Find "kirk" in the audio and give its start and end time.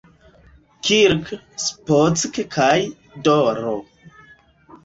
0.87-1.27